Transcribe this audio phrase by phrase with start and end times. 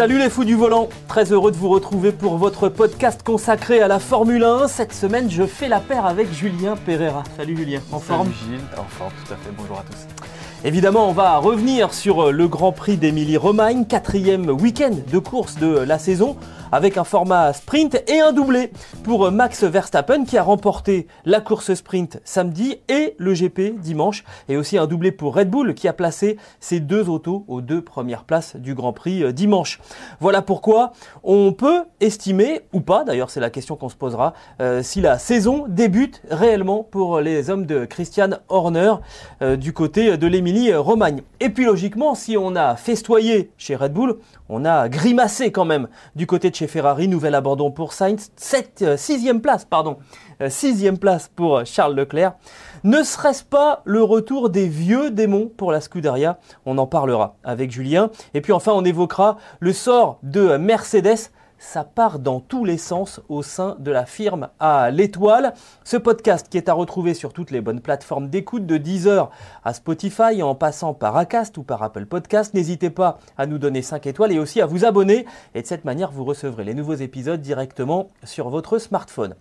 [0.00, 3.86] Salut les fous du volant, très heureux de vous retrouver pour votre podcast consacré à
[3.86, 4.66] la Formule 1.
[4.66, 7.22] Cette semaine, je fais la paire avec Julien Pereira.
[7.36, 9.50] Salut Julien, en forme Salut Gilles, en forme, tout à fait.
[9.54, 10.19] Bonjour à tous.
[10.62, 15.98] Évidemment, on va revenir sur le Grand Prix d'Émilie-Romagne, quatrième week-end de course de la
[15.98, 16.36] saison,
[16.72, 18.70] avec un format sprint et un doublé
[19.02, 24.56] pour Max Verstappen qui a remporté la course sprint samedi et le GP dimanche, et
[24.56, 28.24] aussi un doublé pour Red Bull qui a placé ses deux autos aux deux premières
[28.24, 29.80] places du Grand Prix euh, dimanche.
[30.20, 34.82] Voilà pourquoi on peut estimer, ou pas, d'ailleurs c'est la question qu'on se posera, euh,
[34.82, 38.94] si la saison débute réellement pour les hommes de Christian Horner
[39.42, 41.22] euh, du côté de l'Émilie-Romagne.
[41.38, 45.88] Et puis logiquement, si on a festoyé chez Red Bull, on a grimacé quand même
[46.16, 49.98] du côté de chez Ferrari, nouvel abandon pour Sainz, 7, sixième place, pardon,
[50.42, 52.34] euh, sixième place pour Charles Leclerc.
[52.82, 56.38] Ne serait-ce pas le retour des vieux démons pour la Scuderia?
[56.66, 58.10] On en parlera avec Julien.
[58.34, 63.20] Et puis enfin, on évoquera le sort de Mercedes ça part dans tous les sens
[63.28, 65.52] au sein de la firme à l'étoile.
[65.84, 69.30] Ce podcast qui est à retrouver sur toutes les bonnes plateformes d'écoute de Deezer
[69.62, 72.54] à Spotify en passant par Acast ou par Apple Podcast.
[72.54, 75.84] N'hésitez pas à nous donner 5 étoiles et aussi à vous abonner et de cette
[75.84, 79.34] manière vous recevrez les nouveaux épisodes directement sur votre smartphone.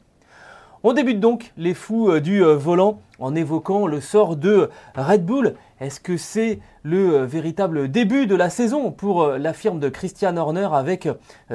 [0.82, 5.26] On débute donc les fous euh, du euh, volant en évoquant le sort de Red
[5.26, 5.56] Bull.
[5.80, 10.38] Est-ce que c'est le euh, véritable début de la saison pour la firme de Christian
[10.38, 11.08] Horner avec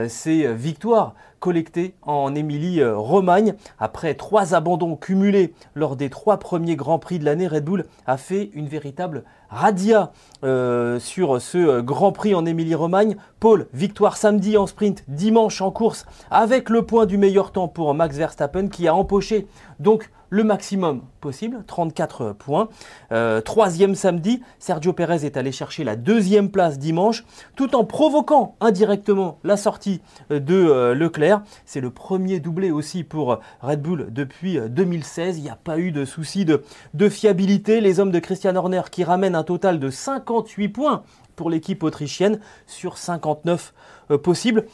[0.08, 7.18] ses victoires collectées en Émilie-Romagne Après trois abandons cumulés lors des trois premiers Grands Prix
[7.18, 10.12] de l'année, Red Bull a fait une véritable radia
[10.44, 13.16] euh, sur ce Grand Prix en Émilie-Romagne.
[13.40, 17.94] Paul, victoire samedi en sprint, dimanche en course, avec le point du meilleur temps pour
[17.94, 19.46] Max Verstappen qui a empoché
[19.78, 22.68] donc le maximum possible, 34 points.
[23.12, 28.56] Euh, troisième samedi, Sergio Pérez est allé chercher la deuxième place dimanche, tout en provoquant
[28.60, 30.00] indirectement la sortie
[30.30, 31.42] de euh, Leclerc.
[31.66, 35.38] C'est le premier doublé aussi pour Red Bull depuis 2016.
[35.38, 37.80] Il n'y a pas eu de souci de, de fiabilité.
[37.80, 41.02] Les hommes de Christian Horner qui ramènent un total de 58 points
[41.36, 43.74] pour l'équipe autrichienne sur 59
[44.10, 44.66] euh, possibles.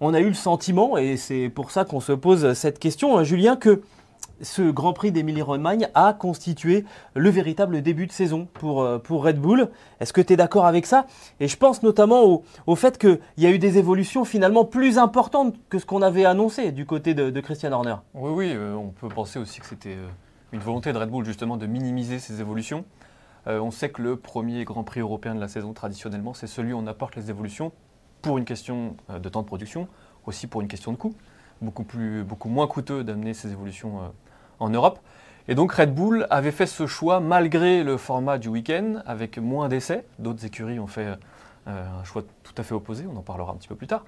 [0.00, 3.22] On a eu le sentiment, et c'est pour ça qu'on se pose cette question, hein,
[3.22, 3.82] Julien, que
[4.40, 6.84] ce Grand Prix d'Émilie-Romagne a constitué
[7.14, 9.68] le véritable début de saison pour, euh, pour Red Bull.
[10.00, 11.06] Est-ce que tu es d'accord avec ça?
[11.40, 14.98] Et je pense notamment au, au fait qu'il y a eu des évolutions finalement plus
[14.98, 17.96] importantes que ce qu'on avait annoncé du côté de, Christian Horner.
[18.14, 19.96] Oui, oui, euh, on peut penser aussi que c'était
[20.52, 22.84] une volonté de Red Bull justement de minimiser ces évolutions.
[23.46, 26.72] Euh, on sait que le premier Grand Prix européen de la saison, traditionnellement, c'est celui
[26.72, 27.72] où on apporte les évolutions
[28.20, 29.88] pour une question euh, de temps de production,
[30.26, 31.14] aussi pour une question de coût.
[31.60, 34.08] Beaucoup, plus, beaucoup moins coûteux d'amener ces évolutions euh,
[34.60, 35.00] en Europe.
[35.48, 39.68] Et donc Red Bull avait fait ce choix malgré le format du week-end, avec moins
[39.68, 40.04] d'essais.
[40.20, 41.18] D'autres écuries ont fait
[41.66, 44.04] un choix tout à fait opposé, on en parlera un petit peu plus tard.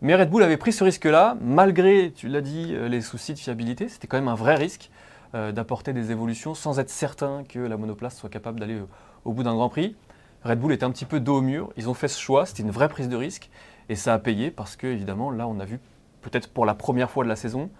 [0.00, 3.88] Mais Red Bull avait pris ce risque-là, malgré, tu l'as dit, les soucis de fiabilité.
[3.88, 4.90] C'était quand même un vrai risque
[5.32, 8.86] d'apporter des évolutions sans être certain que la monoplace soit capable d'aller euh,
[9.24, 9.96] au bout d'un Grand Prix.
[10.44, 11.72] Red Bull était un petit peu dos au mur.
[11.76, 13.50] Ils ont fait ce choix, c'était une vraie prise de risque.
[13.88, 15.80] Et ça a payé parce que, évidemment, là, on a vu,
[16.20, 17.70] peut-être pour la première fois de la saison,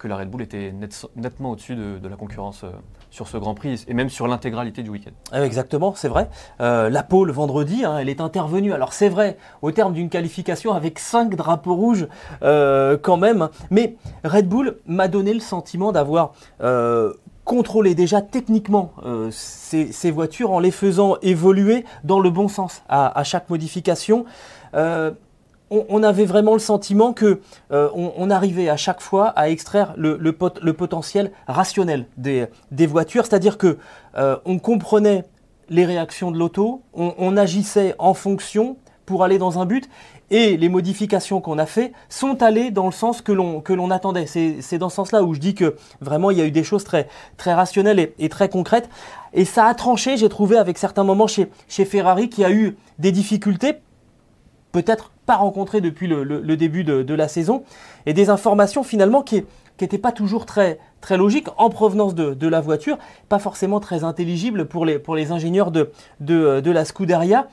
[0.00, 2.70] que la Red Bull était net- nettement au-dessus de, la concurrence euh,
[3.10, 5.10] sur ce Grand Prix et même sur l'intégralité du week-end.
[5.34, 6.28] Euh, Exactement, c'est vrai.
[6.60, 8.72] Euh, la pole vendredi, hein, elle est intervenue.
[8.72, 12.08] Alors c'est vrai, au terme d'une qualification avec cinq drapeaux rouges
[12.42, 13.50] euh, quand même.
[13.70, 16.32] Mais Red Bull m'a donné le sentiment d'avoir
[16.62, 17.12] euh,
[17.44, 18.92] contrôlé déjà techniquement
[19.30, 24.24] ces, voitures en les faisant évoluer dans le bon sens à, chaque modification.
[25.70, 27.40] On, avait vraiment le sentiment que
[27.70, 32.48] euh, on, arrivait à chaque fois à extraire le, le pot- le potentiel rationnel des,
[32.86, 33.78] voitures, c'est-à-dire que
[34.16, 35.24] euh, on comprenait
[35.68, 38.76] les réactions de l'auto, on, agissait en fonction
[39.06, 39.88] pour aller dans un but,
[40.32, 44.26] et les modifications qu'on a fait sont allées dans le sens que l'on attendait.
[44.26, 46.84] C'est dans ce sens-là où je dis que vraiment il y a eu des choses
[46.84, 47.06] très
[47.46, 48.88] rationnelles et, et très concrètes.
[49.32, 52.76] Et ça a tranché, j'ai trouvé avec certains moments chez chez Ferrari qui a eu
[52.98, 53.74] des difficultés
[54.72, 57.64] peut-être rencontré depuis le, début de, la saison,
[58.06, 59.44] et des informations finalement qui
[59.80, 62.98] n'étaient pas toujours très, très logique en provenance de, la voiture,
[63.28, 65.90] pas forcément très intelligible pour les, pour les ingénieurs de,
[66.20, 67.48] de, la Scuderia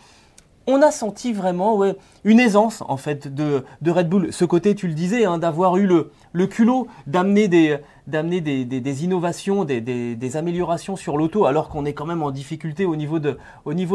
[0.68, 1.82] on a senti vraiment
[2.26, 4.34] une aisance en fait de, Red Bull.
[4.34, 10.98] Ce côté, tu le disais, hein, d'avoir eu le, culot d'amener des, innovations, des, améliorations
[10.98, 13.38] sur l'auto, alors qu'on est quand même en difficulté au niveau de,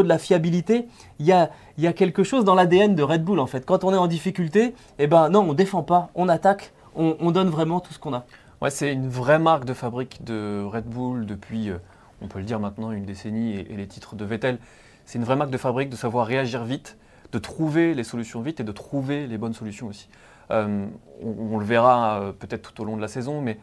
[0.02, 0.88] la fiabilité.
[1.20, 3.66] Il y a, quelque chose dans l'ADN de Red Bull en fait.
[3.66, 7.48] Quand on est en difficulté, eh ben non, on défend pas, on attaque, on, donne
[7.48, 8.24] vraiment tout ce qu'on a.
[8.70, 11.78] C'est une vraie marque de fabrique de Red Bull depuis, euh,
[12.22, 14.58] on peut le dire maintenant, une décennie et les titres de Vettel.
[15.04, 16.96] C'est une vraie marque de fabrique de savoir réagir vite,
[17.32, 20.08] de trouver les solutions vite et de trouver les bonnes solutions aussi.
[20.50, 20.86] Euh,
[21.22, 23.58] on, le verra euh, peut-être tout au long de la saison, mais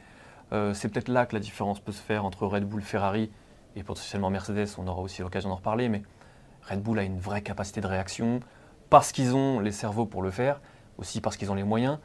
[0.54, 3.30] euh, c'est peut-être là que la différence peut se faire entre Red Bull, Ferrari
[3.76, 4.68] et potentiellement Mercedes.
[4.78, 6.02] On aura aussi l'occasion d'en reparler, mais
[6.68, 8.40] Red Bull a une vraie capacité de réaction
[8.90, 10.62] parce qu'ils ont les cerveaux pour le faire,
[10.98, 12.00] aussi parce qu'ils ont les moyens,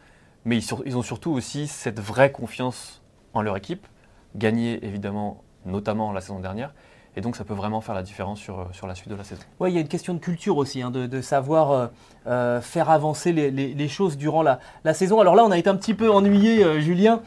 [0.45, 3.03] mais ils, ils ont surtout aussi cette vraie confiance
[3.33, 3.87] en leur équipe,
[4.37, 6.75] gagnée évidemment notamment la saison dernière,
[7.17, 9.25] et donc ça peut vraiment faire la différence sur, euh, sur la suite de la
[9.25, 9.43] saison.
[9.61, 11.87] Oui, il y a une question de culture aussi, hein, de, savoir euh,
[12.27, 14.59] euh, faire avancer les, choses durant la,
[14.95, 15.21] saison.
[15.21, 17.21] Alors là, on a été un petit peu ennuyé, Julien,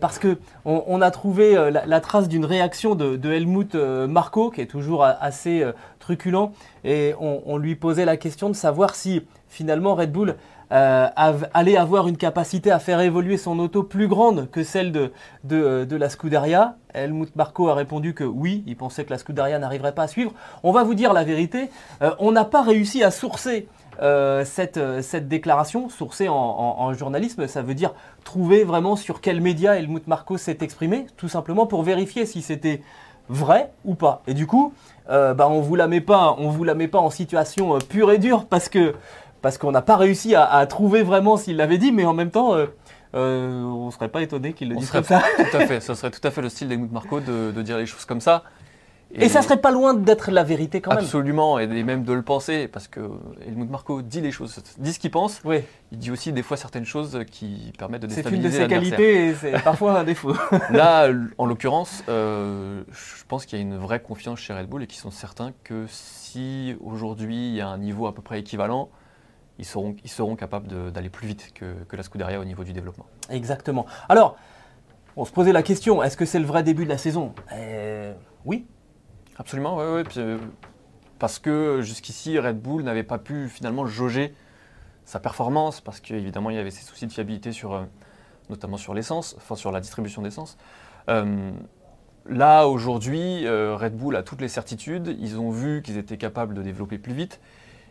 [0.00, 5.04] parce qu'on on a trouvé la, trace d'une réaction de, Helmut Marco, qui est toujours
[5.04, 5.64] assez
[5.98, 6.52] truculent,
[6.84, 10.36] et on, lui posait la question de savoir si finalement Red Bull
[10.72, 11.08] euh,
[11.54, 15.12] allait avoir une capacité à faire évoluer son auto plus grande que celle de,
[15.44, 16.74] de, euh, la Scuderia.
[16.92, 20.32] Helmut Marko a répondu que oui, il pensait que la Scuderia n'arriverait pas à suivre.
[20.64, 21.70] On va vous dire la vérité,
[22.02, 23.68] euh, on n'a pas réussi à sourcer
[24.44, 30.06] cette, cette, déclaration, sourcer en, journalisme, ça veut dire trouver vraiment sur quel média Helmut
[30.06, 32.82] Marko s'est exprimé, tout simplement pour vérifier si c'était
[33.30, 34.20] vrai ou pas.
[34.26, 34.74] Et du coup,
[35.08, 38.94] bah, on vous vous la met pas en situation pure et dure parce que
[39.46, 42.56] parce qu'on n'a pas réussi à, trouver vraiment s'il l'avait dit, mais en même temps,
[42.56, 42.66] euh,
[43.14, 45.22] euh, on ne serait pas étonné qu'il le dise comme ça.
[45.36, 47.78] Tout à fait, ce serait tout à fait le style d'Helmut Marco de, de, dire
[47.78, 48.42] les choses comme ça.
[49.14, 50.98] Et, ça serait pas loin d'être la vérité quand même.
[50.98, 53.08] Absolument, et même de le penser, parce que
[53.46, 55.40] Helmut Marco dit les choses, dit ce qu'il pense.
[55.44, 55.58] Oui.
[55.92, 58.74] Il dit aussi des fois certaines choses qui permettent de déstabiliser C'est une de ses
[58.74, 60.34] qualités et c'est parfois un défaut.
[60.70, 61.08] Là,
[61.38, 64.88] en l'occurrence, euh, je pense qu'il y a une vraie confiance chez Red Bull et
[64.88, 68.90] qu'ils sont certains que si aujourd'hui il y a un niveau à peu près équivalent,
[69.58, 73.06] ils seront, ils seront capables d'aller plus vite que, la Scuderia au niveau du développement.
[73.30, 73.86] Exactement.
[74.08, 74.36] Alors,
[75.16, 77.34] on se posait la question, est-ce que c'est le vrai début de la saison?
[77.52, 78.12] Euh,
[78.44, 78.66] Oui.
[79.38, 80.02] Absolument, oui.
[80.16, 80.38] Euh,
[81.18, 84.34] parce que jusqu'ici, Red Bull n'avait pas pu finalement jauger
[85.04, 87.84] sa performance, parce qu'évidemment, il y avait ces soucis de fiabilité sur, euh,
[88.50, 90.58] notamment sur l'essence, enfin sur la distribution d'essence.
[92.28, 96.62] là, aujourd'hui, Red Bull a toutes les certitudes, ils ont vu qu'ils étaient capables de
[96.62, 97.40] développer plus vite,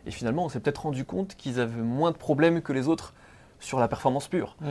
[0.06, 3.12] et finalement, on s'est peut-être rendu compte qu'ils avaient moins de problèmes que les autres
[3.58, 4.56] sur la performance pure.
[4.60, 4.66] Mmh.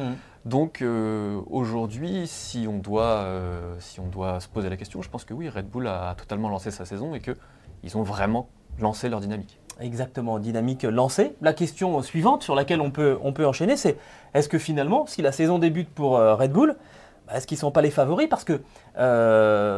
[0.46, 5.10] Donc euh, aujourd'hui, si, on doit, euh, si on doit se poser la question, je
[5.10, 8.48] pense que oui, Red Bull a totalement lancé sa saison et qu'ils ont vraiment
[8.80, 9.60] lancé leur dynamique.
[9.82, 11.36] Exactement, dynamique lancée.
[11.42, 13.98] La question suivante sur laquelle on peut, on peut enchaîner, c'est
[14.34, 16.76] est-ce que finalement, si la saison débute pour euh, Red Bull,
[17.28, 18.30] bah, est-ce qu'ils ne sont pas les favoris?
[18.30, 18.62] Parce que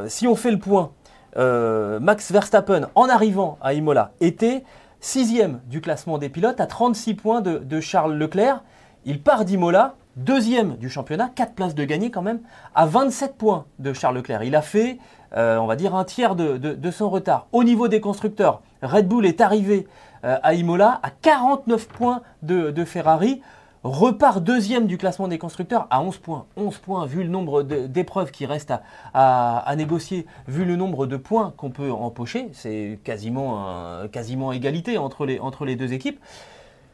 [0.09, 0.91] si on fait le point,
[1.35, 4.63] Max Verstappen, en arrivant à Imola, était
[4.99, 8.63] sixième du classement des pilotes, à 36 points de, Charles Leclerc.
[9.05, 12.39] Il part d'Imola, deuxième du championnat, 4 places de gagné quand même,
[12.75, 14.43] à 27 points de Charles Leclerc.
[14.43, 14.97] Il a fait,
[15.35, 17.47] euh, on va dire, un tiers de, son retard.
[17.51, 19.87] Au niveau des constructeurs, Red Bull est arrivé
[20.23, 23.41] euh, à Imola à 49 points de Ferrari
[23.83, 26.45] repart deuxième du classement des constructeurs à 11 points.
[26.55, 28.73] 11 points, vu le nombre d'épreuves qui restent
[29.13, 35.25] à, négocier, vu le nombre de points qu'on peut empocher, c'est quasiment, quasiment égalité entre
[35.25, 36.19] les, entre les deux équipes.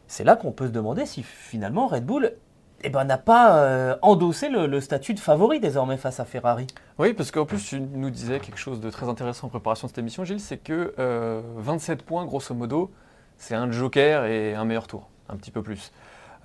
[0.07, 2.33] C'est là qu'on peut se demander si finalement Red Bull
[2.83, 6.67] eh ben, n'a pas euh, endossé le, statut de favori désormais face à Ferrari.
[6.99, 9.89] Oui, parce qu'en plus, tu nous disais quelque chose de très intéressant en préparation de
[9.89, 10.93] cette émission, Gilles, c'est que
[11.57, 12.91] 27 euh, points, grosso modo,
[13.37, 15.91] c'est un joker et un meilleur tour, un petit peu plus.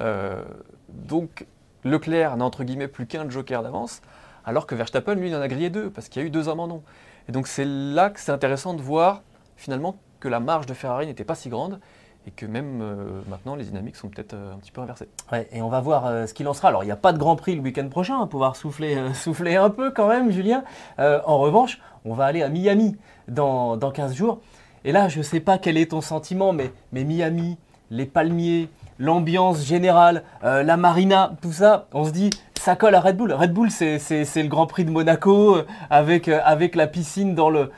[0.01, 0.43] Euh,
[0.89, 1.47] donc
[1.85, 4.01] Leclerc n'a entre guillemets plus qu'un joker d'avance,
[4.45, 6.49] alors que Verstappen, lui, il en a grillé deux, parce qu'il y a eu deux
[6.49, 6.83] abandons.
[7.29, 9.23] Et donc c'est là que c'est intéressant de voir
[9.57, 11.81] finalement que la marge de Ferrari n'était pas si grande,
[12.27, 15.09] et que même euh, maintenant les dynamiques sont peut-être euh, un petit peu inversées.
[15.33, 16.69] Ouais, et on va voir ce qu'il en sera.
[16.69, 18.97] Alors il n'y a pas de Grand Prix le week-end prochain, on va pouvoir souffler,
[19.15, 20.65] souffler un peu quand même, Julien.
[20.99, 22.97] en revanche, on va aller à Miami
[23.29, 24.41] dans, dans 15 jours.
[24.85, 27.59] Et là, je ne sais pas quel est ton sentiment, mais, mais Miami,
[27.91, 33.01] les palmiers, l'ambiance générale, euh, la marina, tout ça, on se dit, ça colle à
[33.01, 33.33] Red Bull.
[33.33, 33.99] Red Bull, c'est
[34.37, 37.71] le Grand Prix de Monaco euh, avec, euh, avec la piscine dans le,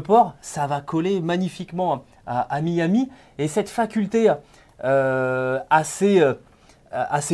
[0.00, 0.34] port.
[0.40, 3.10] Ça va coller magnifiquement à, Miami.
[3.38, 4.32] Et cette faculté
[4.80, 6.36] assez,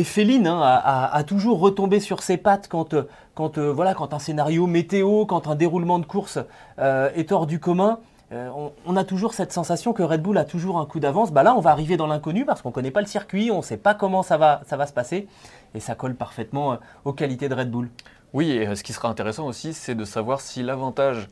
[0.03, 5.99] féline, hein, à, toujours retomber sur ses pattes quand un scénario météo, quand un déroulement
[5.99, 6.39] de course
[6.77, 7.99] est hors du commun.
[8.31, 11.31] On, a toujours cette sensation que Red Bull a toujours un coup d'avance.
[11.33, 13.57] Bah là, on va arriver dans l'inconnu parce qu'on ne connaît pas le circuit, on
[13.57, 15.27] ne sait pas comment ça va, se passer.
[15.75, 17.89] Et ça colle parfaitement aux qualités de Red Bull.
[18.31, 21.27] Oui, et ce qui sera intéressant aussi, c'est de savoir si l'avantage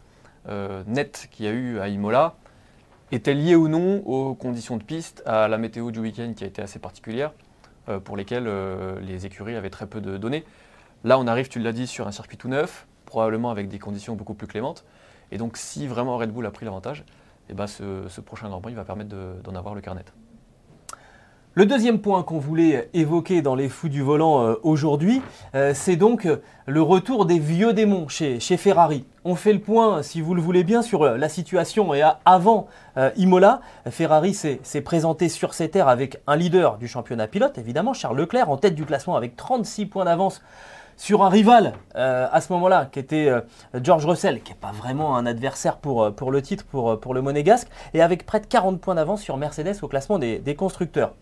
[0.87, 2.35] net qu'il y a eu à Imola
[3.11, 6.47] était lié ou non aux conditions de piste, à la météo du week-end qui a
[6.47, 7.31] été assez particulière,
[7.87, 10.45] euh, pour lesquelles euh, les écuries avaient très peu de données.
[11.03, 14.15] Là, on arrive, tu l'as dit, sur un circuit tout neuf, probablement avec des conditions
[14.15, 14.85] beaucoup plus clémentes.
[15.31, 17.03] Et donc, si vraiment Red Bull a pris l'avantage,
[17.49, 20.03] eh ben, ce, prochain Grand Prix va permettre d'en avoir le carnet.
[21.55, 25.21] Le deuxième point qu'on voulait évoquer dans les fous du volant euh, aujourd'hui,
[25.55, 29.03] euh, c'est donc euh, le retour des vieux démons chez, Ferrari.
[29.25, 32.67] On fait le point, si vous le voulez bien, sur la situation et avant
[33.17, 33.61] Imola.
[33.89, 38.49] Ferrari s'est présenté sur ses terres avec un leader du championnat pilote, évidemment, Charles Leclerc,
[38.49, 40.41] en tête du classement avec 36 points d'avance
[40.99, 43.31] sur un rival à ce moment-là, qui était
[43.73, 47.69] George Russell, qui n'est pas vraiment un adversaire pour, pour le titre, pour, le monégasque,
[47.93, 51.13] et avec près de 40 points d'avance sur Mercedes au classement des constructeurs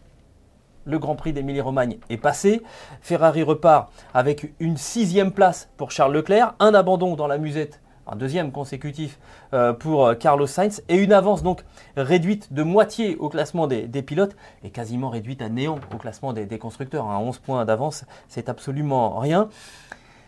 [0.87, 2.63] le Grand Prix d'Émilie-Romagne est passé.
[3.01, 8.15] Ferrari repart avec une sixième place pour Charles Leclerc, un abandon dans la musette, un
[8.15, 9.19] deuxième consécutif
[9.53, 11.63] euh, pour euh, Carlos Sainz, et une avance donc
[11.95, 16.59] réduite de moitié au classement des, pilotes et quasiment réduite à néant au classement des,
[16.59, 17.09] constructeurs.
[17.09, 19.49] À 11 points d'avance, c'est absolument rien.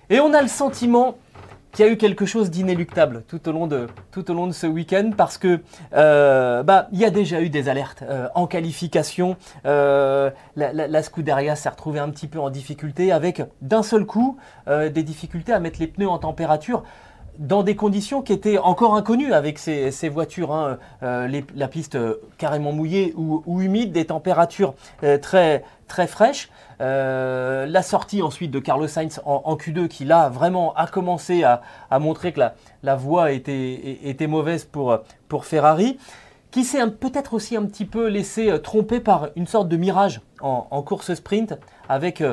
[0.10, 1.16] Et on a le sentiment
[1.72, 4.54] qu'il y a eu quelque chose d'inéluctable tout au long de, tout au long de
[4.54, 5.62] ce week-end parce que
[5.94, 9.38] euh, bah, il y a déjà eu des alertes en qualification.
[9.64, 15.04] La, la, Scuderia s'est retrouvée un petit peu en difficulté avec d'un seul coup des
[15.04, 16.84] difficultés à mettre les pneus en température
[17.40, 20.78] dans des conditions qui étaient encore inconnues avec ces, voitures, hein.
[21.02, 21.98] la piste
[22.38, 24.76] carrément mouillée ou, humide, des températures
[25.22, 26.50] très, très fraîche.
[26.82, 31.62] Euh, la sortie ensuite de Carlos Sainz en, Q2 qui là vraiment a commencé à,
[32.00, 32.40] montrer que
[32.84, 35.02] la, voie était, mauvaise pour,
[35.44, 36.00] Ferrari
[36.52, 40.22] qui s'est peut-être aussi un petit peu laissé euh, tromper par une sorte de mirage
[40.42, 42.24] en course sprint avec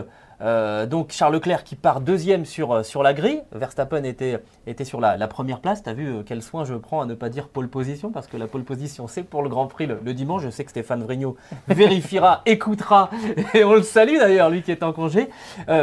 [0.41, 3.43] euh, donc Charles Leclerc qui part deuxième sur, euh, sur la grille.
[3.53, 5.83] Verstappen était, était sur la, première place.
[5.83, 8.27] Tu as vu euh, quel soin je prends à ne pas dire pole position parce
[8.27, 10.43] que la pole position c'est pour le Grand Prix le, dimanche.
[10.43, 11.37] Je sais que Stéphane Vrignot
[11.69, 13.11] vérifiera, écoutera
[13.55, 15.31] et on le salue d'ailleurs lui qui est en congé.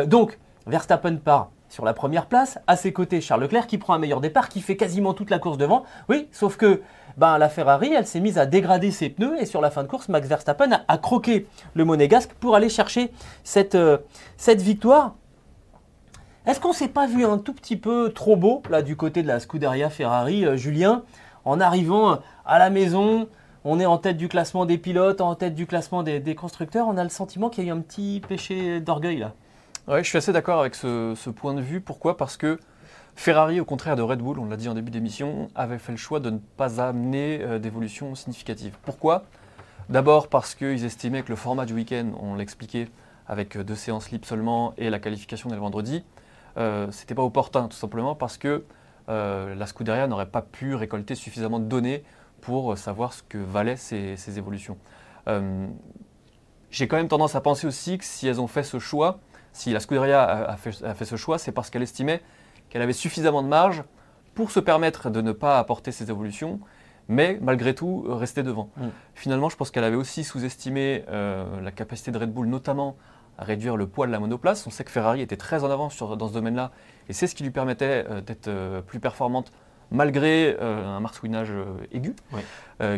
[0.08, 2.60] donc Verstappen part sur la première place.
[2.68, 5.40] À ses côtés Charles Leclerc qui prend un meilleur départ, qui fait quasiment toute la
[5.40, 5.84] course devant.
[6.08, 6.82] Oui, sauf que
[7.18, 9.88] ben, la Ferrari, elle s'est mise à dégrader ses pneus et sur la fin de
[9.88, 13.12] course, Max Verstappen a, croqué le monégasque pour aller chercher
[13.44, 13.98] cette, euh,
[14.38, 15.16] cette victoire.
[16.46, 19.28] Est-ce qu'on s'est pas vu un tout petit peu trop beau là du côté de
[19.28, 21.04] la Scuderia Ferrari, euh, Julien,
[21.46, 23.30] en arrivant à la maison?
[23.66, 26.88] On est en tête du classement des pilotes, en tête du classement des, constructeurs.
[26.88, 29.34] On a le sentiment qu'il y a eu un petit péché d'orgueil là.
[29.88, 31.80] Oui, je suis assez d'accord avec ce, point de vue.
[31.80, 32.18] Pourquoi?
[32.18, 32.60] Parce que
[33.16, 35.98] Ferrari, au contraire de Red Bull, on l'a dit en début d'émission, avait fait le
[35.98, 38.78] choix de ne pas amener euh, d'évolution significative.
[38.84, 39.26] Pourquoi?
[39.90, 42.90] D'abord parce qu'ils estimaient que le format du week-end, on l'expliquait,
[43.28, 46.04] avec deux séances libres seulement et la qualification dès le vendredi,
[46.58, 48.64] euh, c'était pas opportun, tout simplement parce que
[49.10, 52.04] euh, la Scuderia n'aurait pas pu récolter suffisamment de données
[52.42, 54.78] pour savoir ce que valaient ces, évolutions.
[55.28, 55.68] Euh,
[56.70, 59.20] j'ai quand même tendance à penser aussi que si elles ont fait ce choix,
[59.54, 62.22] si la Scuderia a fait ce choix, c'est parce qu'elle estimait
[62.74, 63.84] qu'elle avait suffisamment de marge
[64.34, 66.60] pour se permettre de ne pas apporter ces évolutions,
[67.08, 68.72] mais malgré tout euh, rester devant.
[68.78, 68.88] Mm.
[69.14, 72.96] Finalement, je pense qu'elle avait aussi sous-estimé euh, la capacité de Red Bull, notamment
[73.38, 74.66] à réduire le poids de la monoplace.
[74.66, 76.72] On sait que Ferrari était très en avance dans ce domaine-là,
[77.10, 78.50] et c'est ce qui lui permettait euh, d'être
[78.88, 79.52] plus performante
[79.92, 81.52] malgré un marsouinage
[81.92, 82.16] aigu,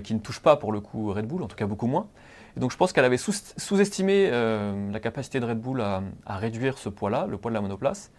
[0.02, 2.08] qui ne touche pas pour le coup Red Bull, en tout cas beaucoup moins.
[2.56, 6.88] Et donc je pense qu'elle avait sous-estimé la capacité de Red Bull à réduire ce
[6.88, 8.12] poids-là, le poids de la monoplace.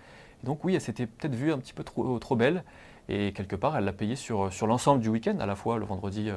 [0.44, 2.64] Donc oui, elle s'était peut-être vue un petit peu trop, belle.
[3.08, 5.84] Et quelque part, elle l'a payé sur, sur l'ensemble du week-end, à la fois le
[5.84, 6.30] vendredi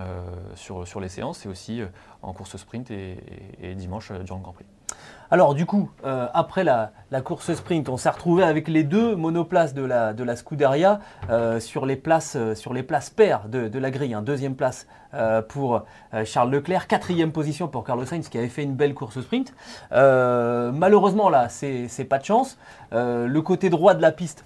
[0.00, 0.22] euh, euh,
[0.54, 1.86] sur, sur les séances et aussi euh,
[2.22, 4.64] en course sprint et, dimanche durant le Grand Prix.
[5.30, 6.92] Alors du coup, après la,
[7.24, 11.00] course sprint, on s'est retrouvé avec les deux monoplaces de la, de Scuderia
[11.58, 12.36] sur, les places,
[13.16, 14.12] paires de, la grille.
[14.12, 14.20] Hein.
[14.20, 14.86] Deuxième place
[15.48, 15.84] pour
[16.26, 19.54] Charles Leclerc, quatrième position pour Carlos Sainz qui avait fait une belle course sprint.
[19.90, 22.58] malheureusement là, c'est pas de chance.
[22.92, 24.44] le côté droit de la piste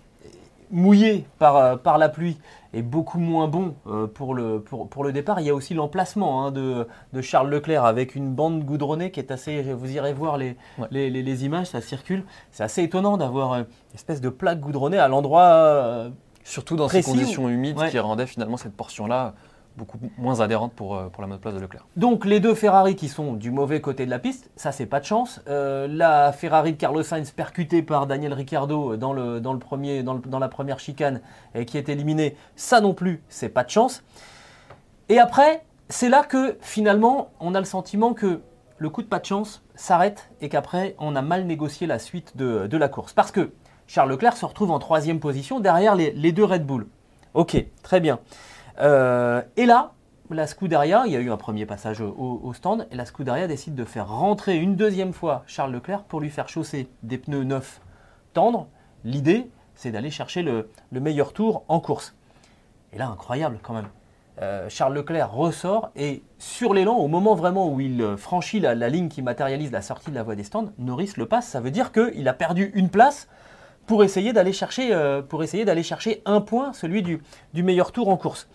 [0.71, 2.39] mouillé euh, par la pluie
[2.77, 5.41] est beaucoup moins bon euh, pour, le, pour, pour, le départ.
[5.41, 9.21] Il y a aussi l'emplacement hein, de, de, Charles Leclerc avec une bande goudronnée qui
[9.21, 9.63] est assez.
[9.73, 10.57] Vous irez voir les,
[10.91, 12.25] les, les, images, ça circule.
[12.51, 16.09] C'est assez étonnant d'avoir une espèce de plaque goudronnée à l'endroit.
[16.45, 19.35] Surtout dans ces conditions humides qui rendaient finalement cette portion-là
[19.77, 21.87] beaucoup moins adhérente pour, pour la monoplace de Leclerc.
[21.97, 25.01] Donc les deux Ferrari qui sont du mauvais côté de la piste, ça c'est pas
[25.01, 25.41] de chance.
[25.47, 30.15] la Ferrari de Carlos Sainz percutée par Daniel Ricciardo dans, le, dans, le premier, dans,
[30.15, 31.21] dans la première chicane
[31.55, 34.03] et qui est éliminée, ça non plus c'est pas de chance.
[35.09, 38.41] Et après, c'est là que finalement on a le sentiment que
[38.79, 42.37] le coup de pas de chance s'arrête et qu'après on a mal négocié la suite
[42.37, 43.13] de, la course.
[43.13, 43.53] Parce que
[43.87, 46.89] Charles Leclerc se retrouve en troisième position derrière les, deux Red Bull.
[47.35, 48.19] Ok, très bien.
[48.81, 49.93] Euh, et là,
[50.31, 53.75] la Scuderia, il y a eu un premier passage au, stand, et la Scuderia décide
[53.75, 57.81] de faire rentrer une deuxième fois Charles Leclerc pour lui faire chausser des pneus neufs
[58.33, 58.67] tendres.
[59.05, 62.15] L'idée, c'est d'aller chercher le meilleur tour en course.
[62.93, 63.89] Et là, incroyable quand même.
[64.43, 68.75] Euh, Charles Leclerc ressort et sur l'élan, au moment vraiment où il euh, franchit la,
[68.75, 71.49] ligne qui matérialise la sortie de la voie des stands, Norris le passe.
[71.49, 73.29] Ça veut dire qu'il a perdu une place
[73.87, 75.23] pour essayer d'aller chercher, euh,
[75.83, 77.21] chercher, un point, celui du,
[77.55, 78.49] meilleur tour en course.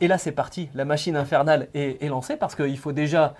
[0.00, 0.68] Et là, c'est parti.
[0.74, 3.34] La machine infernale est, lancée parce qu'il faut déjà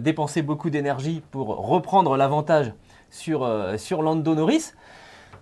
[0.00, 2.72] dépenser beaucoup d'énergie pour reprendre l'avantage
[3.10, 4.72] sur, sur Lando Norris.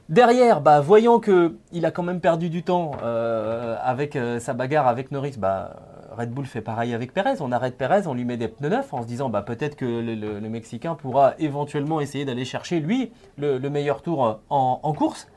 [0.08, 4.86] Derrière, bah, voyant qu'il a quand même perdu du temps euh, avec euh, sa bagarre
[4.86, 5.76] avec Norris, bah,
[6.16, 7.36] Red Bull fait pareil avec Perez.
[7.40, 9.84] On arrête Perez, on lui met des pneus neufs en se disant bah, peut-être que
[9.84, 15.28] le, Mexicain pourra éventuellement essayer d'aller chercher, lui, le, meilleur tour en, course.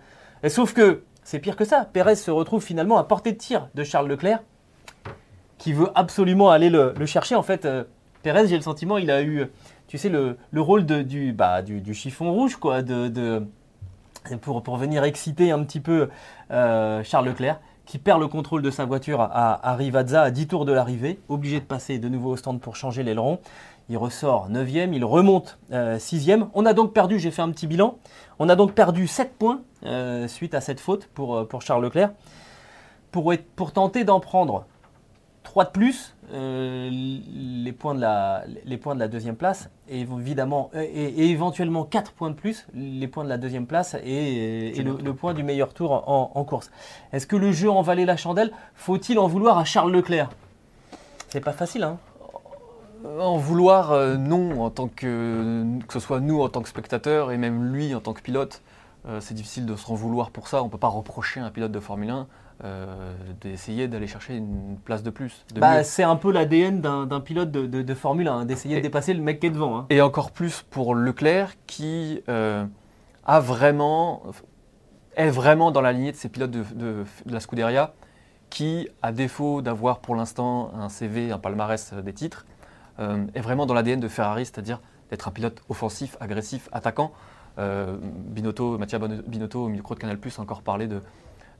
[0.47, 1.85] Sauf que c'est pire que ça.
[1.85, 4.39] Perez se retrouve finalement à portée de tir de Charles Leclerc,
[5.57, 7.35] qui veut absolument aller le, chercher.
[7.35, 7.83] En fait, euh,
[8.23, 9.47] Perez, j'ai le sentiment, il a eu,
[9.87, 13.45] tu sais, le, rôle du, bah, du, chiffon rouge, quoi, de
[14.37, 16.09] pour, pour venir exciter un petit peu
[16.51, 17.59] euh, Charles Leclerc,
[17.89, 21.59] qui perd le contrôle de sa voiture à, Rivazza à 10 tours de l'arrivée, obligé
[21.59, 23.39] de passer de nouveau au stand pour changer l'aileron.
[23.89, 26.41] Il ressort 9e, il remonte 6e.
[26.43, 27.97] Euh, on a donc perdu, j'ai fait un petit bilan,
[28.37, 32.11] on a donc perdu 7 points euh, suite à cette faute pour, pour Charles Leclerc.
[33.11, 33.33] Pour
[33.73, 34.65] tenter d'en prendre
[35.43, 40.01] 3 de plus, euh, les, points de la, les points de la deuxième place, et
[40.01, 44.73] évidemment, euh, et, éventuellement 4 points de plus, les points de la deuxième place et,
[44.83, 46.71] le, point du meilleur tour en, course.
[47.13, 48.51] Est-ce que le jeu en valait la chandelle?
[48.75, 50.29] Faut-il en vouloir à Charles Leclerc?
[51.29, 51.97] C'est pas facile, hein
[53.17, 57.31] en vouloir, euh, non, en tant que, que ce soit nous en tant que spectateurs
[57.31, 58.61] et même lui en tant que pilote,
[59.21, 60.61] c'est difficile de se en vouloir pour ça.
[60.61, 62.27] On ne peut pas reprocher à un pilote de Formule 1
[62.65, 65.45] euh, d'essayer d'aller chercher une place de plus.
[65.55, 69.39] bah, c'est un peu l'ADN d'un pilote de, Formule 1, d'essayer de dépasser le mec
[69.39, 69.77] qui est devant.
[69.77, 69.85] Hein.
[69.89, 72.65] Et encore plus pour Leclerc qui euh,
[73.25, 74.23] a vraiment,
[75.15, 77.93] est vraiment dans la lignée de ces pilotes de, la Scuderia
[78.49, 82.45] qui, à défaut d'avoir pour l'instant un CV, un palmarès des titres,
[82.99, 87.13] euh, est vraiment dans l'ADN de Ferrari, c'est-à-dire d'être un pilote offensif, agressif, attaquant.
[87.57, 91.01] Binotto, Mathieu Binotto au micro de Canal Plus a encore parlé de,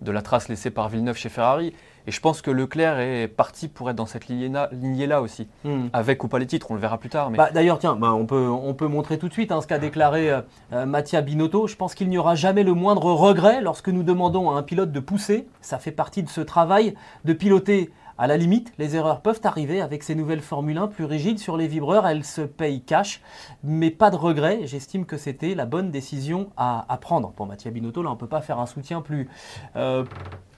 [0.02, 1.74] de la trace laissée par Villeneuve chez Ferrari.
[2.08, 5.88] Et je pense que Leclerc est parti pour être dans cette lignée-là aussi, hmm.
[5.94, 7.30] avec ou pas les titres, on le verra plus tard.
[7.30, 9.78] Bah, D'ailleurs, tiens, bah, on, peut, on peut montrer tout de suite hein, ce qu'a
[9.78, 10.42] déclaré euh,
[10.74, 11.68] euh, Mattia Binotto.
[11.68, 14.92] Je pense qu'il n'y aura jamais le moindre regret lorsque nous demandons à un pilote
[14.92, 15.48] de pousser.
[15.62, 19.80] Ça fait partie de ce travail de piloter à la limite, les erreurs peuvent arriver
[19.80, 23.22] avec ces nouvelles Formule 1 plus rigides sur les vibreurs, elles se payent cash,
[23.64, 27.32] mais pas de regret, j'estime que c'était la bonne décision à, prendre.
[27.32, 29.30] Pour Mathieu Binotto, là on ne peut pas faire un soutien plus,
[29.78, 30.04] euh,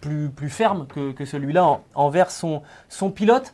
[0.01, 3.53] plus, ferme que, celui-là envers son, son pilote.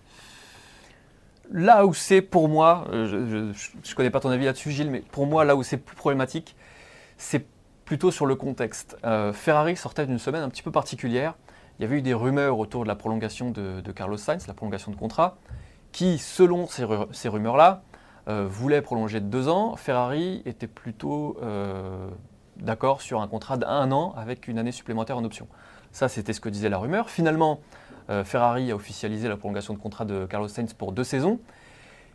[1.51, 5.01] Là où c'est pour moi, euh, je ne connais pas ton avis là-dessus Gilles, mais
[5.01, 6.55] pour moi là où c'est plus problématique,
[7.17, 7.45] c'est
[7.83, 8.97] plutôt sur le contexte.
[9.03, 11.35] Euh, Ferrari sortait d'une semaine un petit peu particulière
[11.79, 14.91] il y avait eu des rumeurs autour de la prolongation de, Carlos Sainz, la prolongation
[14.91, 15.37] de contrat,
[15.91, 17.83] qui, selon ces, rumeurs-là,
[18.27, 19.75] euh, voulait prolonger de deux ans.
[19.75, 22.09] Ferrari était plutôt euh,
[22.57, 25.47] d'accord sur un contrat d'un an avec une année supplémentaire en option.
[25.91, 27.09] Ça, c'était ce que disait la rumeur.
[27.09, 27.61] Finalement,
[28.09, 31.39] euh, Ferrari a officialisé la prolongation de contrat de Carlos Sainz pour deux saisons.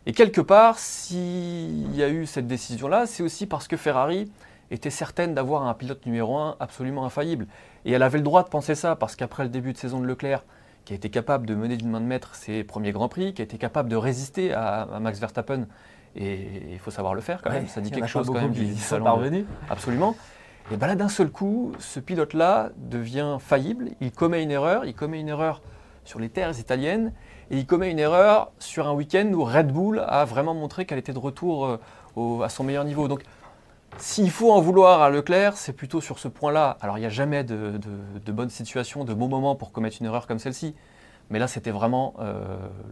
[0.05, 4.29] Et quelque part, s'il y a eu cette décision-là, c'est aussi parce que Ferrari
[4.71, 7.47] était certaine d'avoir un pilote numéro un absolument infaillible.
[7.85, 10.05] Et elle avait le droit de penser ça, parce qu'après le début de saison de
[10.05, 10.43] Leclerc,
[10.85, 13.41] qui a été capable de mener d'une main de maître ses premiers Grands Prix, qui
[13.41, 15.67] a été capable de résister à, Max Verstappen,
[16.15, 18.75] et il faut savoir le faire quand même, ça dit quelque chose quand même du
[18.75, 19.05] salon.
[19.69, 20.15] Absolument.
[20.71, 24.93] Et bien là, d'un seul coup, ce pilote-là devient faillible, il commet une erreur, il
[24.93, 25.61] commet une erreur
[26.05, 27.11] sur les terres italiennes,
[27.51, 30.99] et il commet une erreur sur un week-end où Red Bull a vraiment montré qu'elle
[30.99, 31.79] était de retour
[32.17, 33.07] euh, à son meilleur niveau.
[33.07, 33.23] Donc
[33.97, 36.77] s'il faut en vouloir à Leclerc, c'est plutôt sur ce point-là.
[36.81, 37.79] Alors il n'y a jamais de,
[38.27, 40.75] bonnes situations, de bons moments pour commettre une erreur comme celle-ci.
[41.29, 42.15] Mais là, c'était vraiment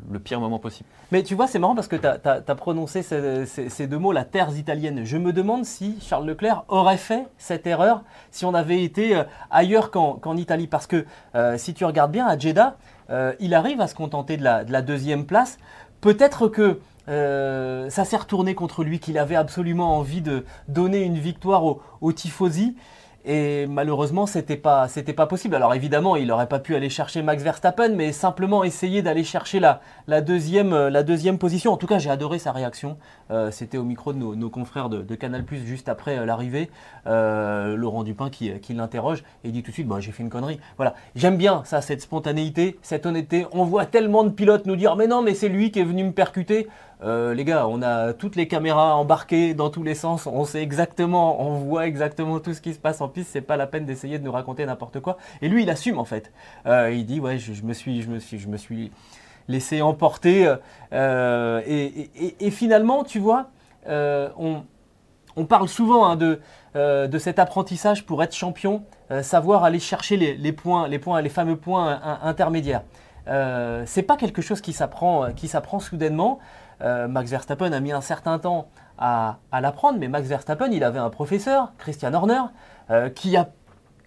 [0.09, 0.87] le pire moment possible.
[1.11, 4.57] Mais tu vois, c'est marrant parce que tu as, prononcé ces, deux mots, la terre
[4.57, 5.03] italienne.
[5.03, 9.91] Je me demande si Charles Leclerc aurait fait cette erreur si on avait été ailleurs
[9.91, 10.67] qu'en Italie.
[10.67, 11.05] Parce que
[11.57, 12.77] si tu regardes bien, à Jeddah,
[13.41, 15.59] il arrive à se contenter de la deuxième place.
[15.99, 21.17] Peut-être que euh, ça s'est retourné contre lui, qu'il avait absolument envie de donner une
[21.17, 21.63] victoire
[22.01, 22.75] au Tifosi.
[23.23, 25.55] Et malheureusement, c'était pas, pas possible.
[25.55, 29.59] Alors évidemment, il n'aurait pas pu aller chercher Max Verstappen, mais simplement essayer d'aller chercher
[29.59, 31.71] la, la, deuxième, euh, la deuxième position.
[31.71, 32.97] En tout cas, j'ai adoré sa réaction.
[33.31, 36.69] Euh, c'était au micro de nos, confrères de, Canal Plus juste après euh, l'arrivée.
[37.05, 40.59] Laurent Dupin qui, l'interroge et dit tout de suite bah, J'ai fait une connerie.
[40.77, 40.95] Voilà.
[41.15, 43.45] J'aime bien ça, cette spontanéité, cette honnêteté.
[43.51, 46.03] On voit tellement de pilotes nous dire Mais non, mais c'est lui qui est venu
[46.03, 46.67] me percuter.
[47.03, 50.61] Euh, les gars, on a toutes les caméras embarquées dans tous les sens, on sait
[50.61, 53.85] exactement, on voit exactement tout ce qui se passe en piste, c'est pas la peine
[53.85, 55.17] d'essayer de nous raconter n'importe quoi.
[55.41, 56.31] Et lui, il assume en fait.
[56.67, 58.91] Euh, il dit ouais, je, me suis, je me suis, je me suis
[59.47, 60.53] laissé emporter.
[60.93, 63.49] Euh, et, finalement, tu vois,
[63.87, 66.39] on, parle souvent hein, de,
[66.75, 68.83] de cet apprentissage pour être champion,
[69.21, 72.83] savoir aller chercher les, points, les points, les fameux points intermédiaires.
[73.85, 76.39] c'est pas quelque chose qui s'apprend, qui s'apprend soudainement.
[76.83, 80.99] Euh, Max Verstappen a mis un certain temps à, l'apprendre, mais Max Verstappen, il avait
[80.99, 82.41] un professeur, Christian Horner,
[82.91, 83.09] euh,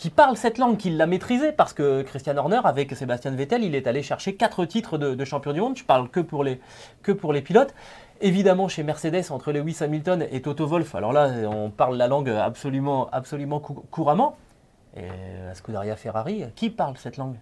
[0.05, 3.75] qui, parle cette langue, qui l'a maîtrisée, parce que Christian Horner, avec Sébastien Vettel, il
[3.75, 5.79] est allé chercher quatre titres de, champion du monde.
[5.79, 6.61] Je parle que pour les,
[7.41, 7.75] pilotes.
[8.21, 12.29] Évidemment, chez Mercedes, entre Lewis Hamilton et Toto Wolff, alors là, on parle la langue
[12.29, 14.37] absolument, absolument couramment.
[14.95, 15.09] Et
[15.47, 17.37] la Scuderia Ferrari, qui parle cette langue?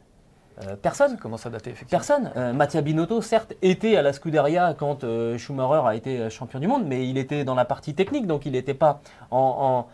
[0.66, 1.16] Euh, personne.
[1.16, 1.98] commence à dater, effectivement.
[1.98, 2.30] Personne.
[2.36, 6.66] Euh, Mattia Binotto, certes, était à la Scuderia quand euh, Schumacher a été champion du
[6.66, 9.86] monde, mais il était dans la partie technique, donc il n'était pas en,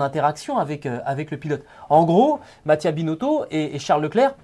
[0.00, 1.64] interaction avec, avec le pilote.
[1.88, 4.34] En gros, Mattia Binotto et, Charles Leclerc,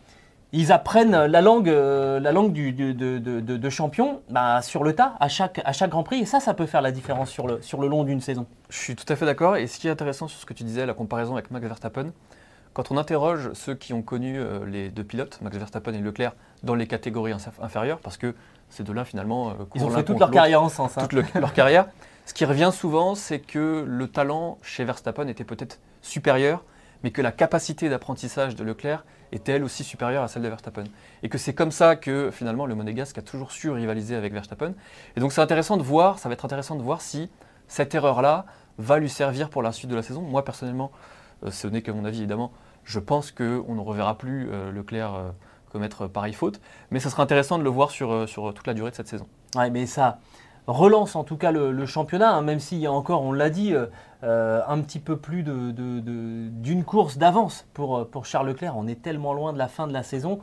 [0.53, 5.61] ils apprennent la langue, la langue du, de, champion bah, sur le tas à chaque,
[5.65, 7.89] à chaque Grand Prix, et ça, ça peut faire la différence sur le, sur le
[7.89, 8.47] long d'une saison.
[8.71, 10.65] Je suis tout à fait d'accord, et ce qui est intéressant sur ce que tu
[10.65, 12.13] disais, la comparaison avec Max Verstappen,
[12.73, 16.35] quand on interroge ceux qui ont connu euh, les deux pilotes, Max Verstappen et Leclerc,
[16.63, 18.35] dans les catégories inférieures, parce que
[18.71, 20.95] ces deux-là, finalement, euh, ils ont fait toute leur carrière en sens.
[20.95, 21.87] Toute leur carrière.
[22.27, 26.63] Ce qui revient souvent, c'est que le talent chez Verstappen était peut-être supérieur,
[27.03, 30.85] mais que la capacité d'apprentissage de Leclerc était elle aussi supérieure à celle de Verstappen.
[31.23, 34.75] Et que c'est comme ça que finalement le Monégasque a toujours su rivaliser avec Verstappen.
[35.17, 37.31] Et donc c'est intéressant de voir, ça va être intéressant de voir si
[37.67, 38.47] cette erreur-là
[38.79, 40.23] va lui servir pour la suite de la saison.
[40.23, 40.91] Moi personnellement,
[41.47, 42.53] ce n'est que mon avis évidemment,
[42.85, 45.31] je pense qu'on ne reverra plus euh, Leclerc euh,
[45.71, 46.61] commettre pareille faute.
[46.91, 49.09] Mais ce sera intéressant de le voir sur, euh, sur toute la durée de cette
[49.09, 49.27] saison.
[49.55, 50.19] Oui, mais ça
[50.69, 53.75] relance en tout cas le, championnat, hein, même s'il y a encore, on l'a dit,
[54.23, 58.77] un petit peu plus d'une course d'avance pour, pour Charles Leclerc.
[58.77, 60.37] On est tellement loin de la fin de la saison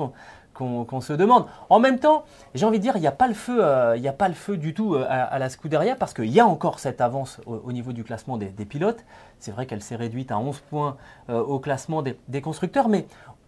[0.55, 1.45] qu'on se demande.
[1.69, 4.07] En même temps, j'ai envie de dire, il n'y a, pas le feu, euh, il
[4.07, 6.79] a pas le feu du tout euh, à, la Scuderia parce qu'il y a encore
[6.79, 9.03] cette avance au, niveau du classement des, pilotes.
[9.39, 10.97] C'est vrai qu'elle s'est réduite à 11 points
[11.29, 13.05] euh, au classement des, constructeurs, mais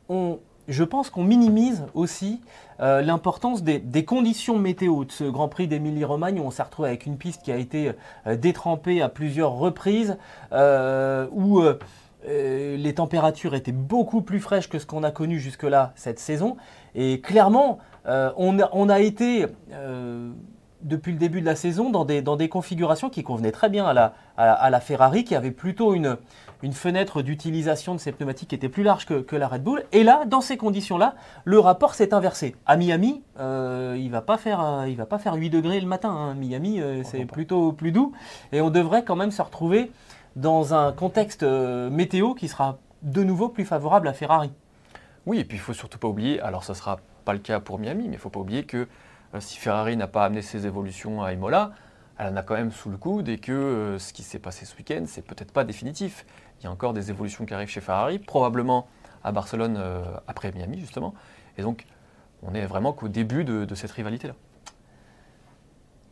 [0.10, 2.42] on, je pense qu'on minimise aussi
[2.80, 7.18] l'importance des, conditions météo de ce Grand Prix d'Émilie-Romagne où on s'est retrouvé avec une
[7.18, 7.92] piste qui a été
[8.36, 10.18] détrempée à plusieurs reprises,
[10.52, 11.62] où
[12.28, 16.58] les températures étaient beaucoup plus fraîches que ce qu'on a connu jusque-là cette saison.
[16.94, 20.32] Et clairement, euh, on, a, été, euh,
[20.82, 24.80] depuis le début de la saison, dans des, configurations qui convenaient très bien à la,
[24.80, 26.18] Ferrari, qui avait plutôt une,
[26.74, 29.84] fenêtre d'utilisation de ces pneumatiques qui était plus large que, la Red Bull.
[29.92, 31.16] Et là, dans ces conditions-là,
[31.46, 32.56] le rapport s'est inversé.
[32.66, 36.10] À Miami, euh, il ne va, pas faire, va pas faire 8 degrés le matin.
[36.10, 36.34] Hein.
[36.34, 38.14] Miami, c'est plutôt plus doux.
[38.52, 39.92] Et on devrait quand même se retrouver
[40.36, 44.52] dans un contexte météo qui sera de nouveau plus favorable à Ferrari.
[45.26, 47.60] Oui, et puis il faut surtout pas oublier, alors ce ne sera pas le cas
[47.60, 48.88] pour Miami, mais il ne faut pas oublier que
[49.36, 51.72] euh, si Ferrari n'a pas amené ses évolutions à Imola,
[52.18, 54.66] elle en a quand même sous le coude et que euh, ce qui s'est passé
[54.66, 56.26] ce week-end, c'est peut-être pas définitif.
[56.60, 58.88] Il y a encore des évolutions qui arrivent chez Ferrari, probablement
[59.24, 61.14] à Barcelone euh, après Miami justement.
[61.58, 61.86] Et donc,
[62.44, 64.34] on est vraiment qu'au début de, cette rivalité-là.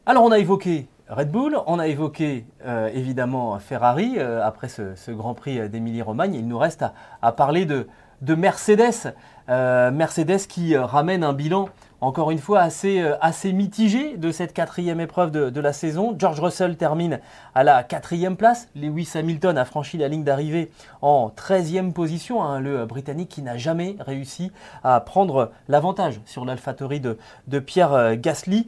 [0.06, 5.70] Alors, on a évoqué Red Bull, on a évoqué évidemment Ferrari après ce, Grand Prix
[5.70, 6.34] d'Émilie-Romagne.
[6.34, 6.84] Il nous reste
[7.22, 7.88] à parler de,
[8.22, 9.14] de Mercedes.
[9.50, 11.70] Euh, Mercedes qui euh, ramène un bilan,
[12.02, 16.16] encore une fois, assez, euh, assez mitigé de cette quatrième épreuve de, la saison.
[16.18, 17.20] George Russell termine
[17.56, 18.68] à la quatrième place.
[18.76, 22.44] Lewis Hamilton a franchi la ligne d'arrivée en 13e position.
[22.44, 24.52] Hein, le Britannique qui n'a jamais réussi
[24.84, 28.68] à prendre l'avantage sur l'AlphaTauri de, Pierre Gasly.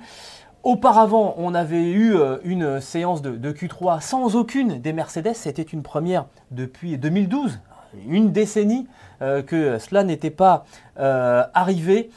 [0.63, 5.36] Auparavant, on avait eu une séance de, de, Q3 sans aucune des Mercedes.
[5.36, 7.60] C'était une première depuis 2012,
[8.08, 8.88] une décennie
[9.22, 10.66] euh, que cela n'était pas
[11.00, 12.12] euh, arrivé.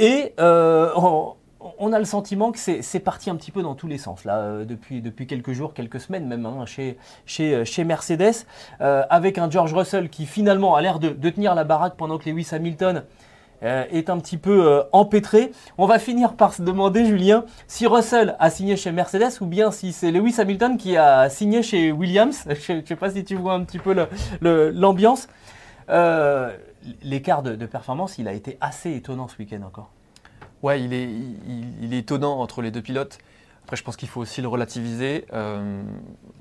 [0.00, 0.90] Et euh,
[1.78, 4.38] on, a le sentiment que c'est parti un petit peu dans tous les sens, là,
[4.38, 8.46] euh, depuis, depuis quelques jours, quelques semaines même, hein, chez, chez, euh, chez Mercedes,
[8.80, 12.48] avec un George Russell qui finalement a l'air de, tenir la baraque pendant que Lewis
[12.50, 13.04] Hamilton
[13.62, 15.52] est un petit peu empêtré.
[15.76, 19.70] On va finir par se demander, Julien, si Russell a signé chez Mercedes ou bien
[19.70, 22.46] si c'est Lewis Hamilton qui a signé chez Williams.
[22.66, 23.94] Je ne sais pas si tu vois un petit peu
[24.40, 25.28] l'ambiance.
[27.02, 29.90] L'écart de, de performance, il a été assez étonnant ce week-end encore.
[30.62, 33.18] Ouais, il est, il, il est étonnant entre les deux pilotes.
[33.64, 35.26] Après, je pense qu'il faut aussi le relativiser.
[35.32, 35.84] Il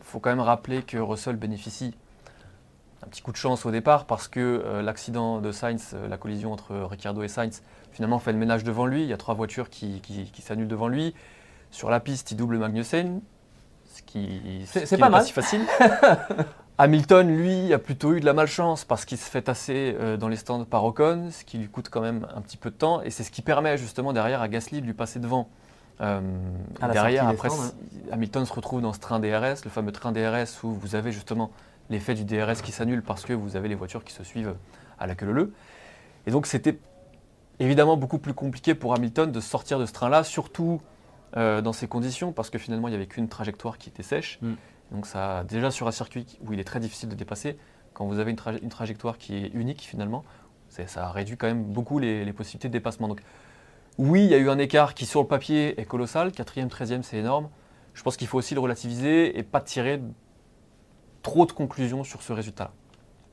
[0.02, 1.94] faut quand même rappeler que Russell bénéficie
[3.02, 6.18] d'un petit coup de chance au départ parce que euh, l'accident de Sainz, euh, la
[6.18, 7.62] collision entre Ricciardo et Sainz,
[7.94, 9.04] finalement fait le ménage devant lui.
[9.04, 11.14] Il y a trois voitures qui, qui- qui s'annulent devant lui.
[11.72, 13.22] Sur la piste, il double Magnussen,
[13.94, 14.66] ce qui
[14.98, 15.24] pas n'est mal.
[15.24, 15.62] si facile.
[16.82, 20.30] Hamilton, lui, a plutôt eu de la malchance parce qu'il se fait tasser euh, dans
[20.30, 23.02] les stands par Ocon, ce qui lui coûte quand même un petit peu de temps.
[23.02, 25.50] Et c'est ce qui permet justement derrière à Gasly de lui passer devant.
[26.00, 26.22] Euh,
[26.94, 27.74] derrière, après, stands,
[28.14, 31.52] Hamilton se retrouve dans ce train DRS, le fameux train DRS où vous avez justement
[31.90, 34.56] l'effet du DRS qui s'annule parce que vous avez les voitures qui se suivent
[35.00, 35.52] à la queue leu
[36.28, 36.80] Et donc c'était
[37.60, 40.80] évidemment beaucoup plus compliqué pour Hamilton de sortir de ce train-là, surtout
[41.36, 44.40] euh, dans ces conditions, parce que finalement il n'y avait qu'une trajectoire qui était sèche.
[44.42, 44.54] Mm.
[44.92, 47.58] Donc ça, déjà sur un circuit où il est très difficile de dépasser,
[47.94, 50.24] quand vous avez une, traje- une trajectoire qui est unique finalement,
[50.70, 53.08] ça réduit quand même beaucoup les, possibilités de dépassement.
[53.08, 53.22] Donc
[53.98, 57.02] oui, il y a eu un écart qui sur le papier est colossal, 4e, 13e
[57.04, 57.50] c'est énorme.
[57.94, 60.02] Je pense qu'il faut aussi le relativiser et pas tirer
[61.22, 62.72] trop de conclusions sur ce résultat-là.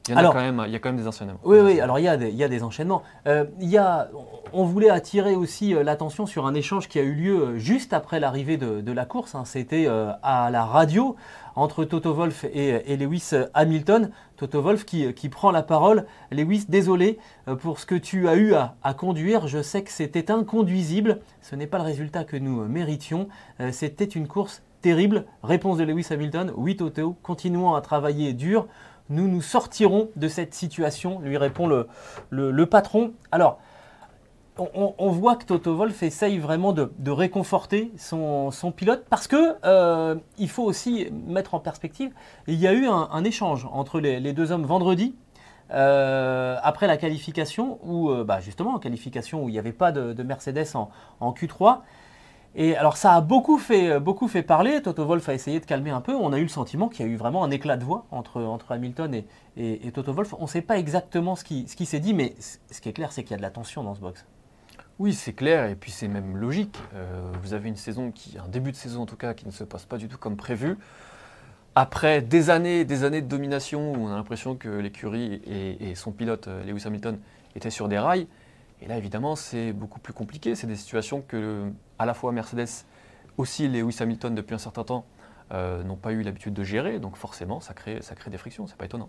[0.09, 1.40] Il y, en Alors- a quand même, il y a quand même des enseignements.
[1.45, 3.03] Oui, oui, alors il y a des, il y a des enchaînements.
[3.27, 4.09] Euh, il y a,
[4.53, 7.92] on voulait attirer aussi euh, l'attention sur un échange qui a eu lieu euh, juste
[7.92, 9.35] après l'arrivée de, de la course.
[9.35, 9.45] hein.
[9.45, 11.16] C'était euh, à la radio
[11.57, 14.11] entre Toto Wolff et, et Lewis Hamilton.
[14.37, 16.05] Toto Wolff qui, qui prend la parole.
[16.31, 17.19] Lewis, désolé
[17.61, 19.49] pour ce que tu as eu à, à conduire.
[19.49, 21.21] Je sais que c'était inconduisible.
[21.40, 23.29] Ce n'est pas le résultat que nous méritions.
[23.73, 25.25] C'était une course terrible.
[25.42, 26.53] Réponse de Lewis Hamilton.
[26.57, 28.66] Oui, Toto, continuons à travailler dur
[29.11, 33.12] nous nous sortirons de cette situation, lui répond le, patron.
[33.31, 33.59] Alors,
[34.59, 40.49] on, voit que Toto Wolff essaye vraiment de, réconforter son, pilote parce que euh, il
[40.49, 42.12] faut aussi mettre en perspective,
[42.47, 45.14] il y a eu un, échange entre les, deux hommes vendredi.
[45.73, 49.90] euh, après la qualification, où euh, bah, justement en qualification où il n'y avait pas
[49.90, 50.75] de, de Mercedes
[51.19, 51.81] en Q3,
[52.59, 55.66] et alors ça a beaucoup fait, euh, beaucoup fait parler, Toto Wolff a essayé de
[55.66, 57.77] calmer un peu, on a eu le sentiment qu'il y a eu vraiment un éclat
[57.77, 59.23] de voix entre, Hamilton
[59.59, 60.35] et, Toto Wolff.
[60.38, 63.25] On ne sait pas exactement ce qui, s'est dit, mais ce qui est clair, c'est
[63.25, 64.25] qu'il y a de la tension dans ce box.
[64.99, 66.79] Oui, c'est clair, et puis c'est même logique.
[66.95, 69.53] Euh, vous avez une saison qui, un début de saison en tout cas, qui ne
[69.53, 70.79] se passe pas du tout comme prévu.
[71.75, 75.95] Après des années des années de domination où on a l'impression que l'écurie et, et
[75.95, 77.19] son pilote, euh, Lewis Hamilton,
[77.55, 78.27] étaient sur des rails,
[78.80, 80.54] et là évidemment c'est beaucoup plus compliqué.
[80.54, 82.84] C'est des situations que à la fois Mercedes,
[83.38, 85.06] aussi Lewis Hamilton depuis un certain temps,
[85.52, 88.66] euh, n'ont pas eu l'habitude de gérer, donc forcément ça crée, ça crée des frictions,
[88.66, 89.08] c'est pas étonnant.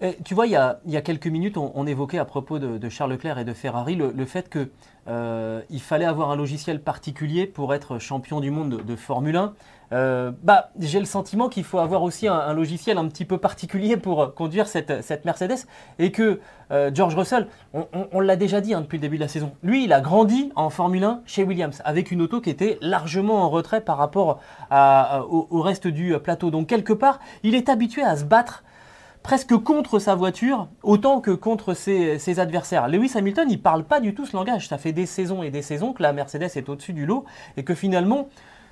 [0.00, 2.88] Et tu vois, il y a, y a quelques minutes, on, évoquait à propos de,
[2.88, 4.70] Charles Leclerc et de Ferrari le fait que
[5.08, 9.54] euh, il fallait avoir un logiciel particulier pour être champion du monde de, Formule 1.
[9.92, 13.96] Euh, bah, j'ai le sentiment qu'il faut avoir aussi un, logiciel un petit peu particulier
[13.96, 15.66] pour euh, conduire cette, Mercedes
[16.00, 16.40] et que
[16.92, 17.46] George Russell,
[18.12, 20.50] on, l'a déjà dit hein, depuis le début de la saison, lui, il a grandi
[20.56, 24.40] en Formule 1 chez Williams avec une auto qui était largement en retrait par rapport
[24.72, 26.50] au, reste du plateau.
[26.50, 28.64] Donc quelque part, il est habitué à se battre
[29.26, 32.86] presque contre sa voiture autant que contre ses, adversaires.
[32.86, 34.68] Lewis Hamilton, il parle pas du tout ce langage.
[34.68, 37.24] Ça fait des saisons et des saisons que la Mercedes est au-dessus du lot
[37.56, 38.28] et que finalement,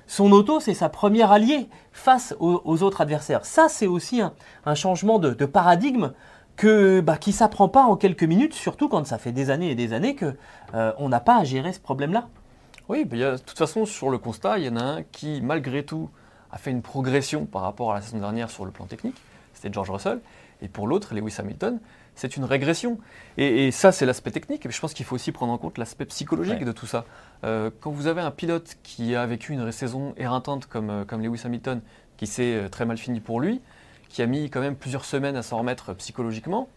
[0.07, 3.43] son auto, c'est sa première alliée face aux, autres adversaires.
[3.43, 6.13] Ça, c'est aussi un, changement de, paradigme
[6.55, 9.75] que, bah, qui s'apprend pas en quelques minutes, surtout quand ça fait des années et
[9.75, 10.37] des années que
[10.73, 12.29] euh, on n'a pas à gérer ce problème-là.
[12.87, 15.83] Oui, a- de toute façon, sur le constat, il y en a un qui, malgré
[15.83, 16.09] tout,
[16.49, 19.17] a fait une progression par rapport à la saison dernière sur le plan technique.
[19.55, 20.19] C'était George Russell.
[20.65, 21.79] Et pour l'autre, Lewis Hamilton,
[22.15, 22.97] c'est une régression.
[23.37, 24.65] Et, et ça, c'est l'aspect technique.
[24.65, 26.65] Mais je pense qu'il faut aussi prendre en compte l'aspect psychologique Ouais.
[26.65, 27.05] de tout ça.
[27.43, 31.21] Euh, quand vous avez un pilote qui a vécu une saison éreintante comme, euh, comme
[31.21, 31.81] Lewis Hamilton,
[32.17, 33.61] qui s'est euh, très mal fini pour lui,
[34.09, 36.67] qui a mis quand même plusieurs semaines à s'en remettre psychologiquement,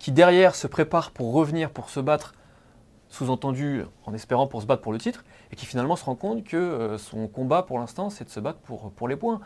[0.00, 2.34] qui derrière se prépare pour revenir, pour se battre
[3.08, 6.42] sous-entendu en espérant pour se battre pour le titre, et qui finalement se rend compte
[6.42, 9.40] que son combat pour l'instant, c'est de se battre pour, pour les points.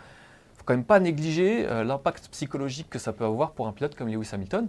[0.60, 3.94] Faut quand même pas négliger euh, l'impact psychologique que ça peut avoir pour un pilote
[3.94, 4.68] comme Lewis Hamilton.